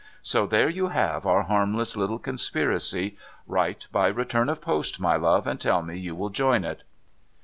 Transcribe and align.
So 0.23 0.47
there 0.47 0.67
you 0.67 0.87
have 0.87 1.27
our 1.27 1.43
harmless 1.43 1.95
little 1.95 2.17
conspiracy! 2.17 3.17
^^'rite 3.47 3.91
by 3.91 4.07
return 4.07 4.49
of 4.49 4.59
post, 4.59 4.99
my 4.99 5.15
love, 5.15 5.45
and 5.45 5.61
tell 5.61 5.83
me 5.83 5.95
you 5.95 6.15
will 6.15 6.31
join 6.31 6.63
it.' 6.65 6.83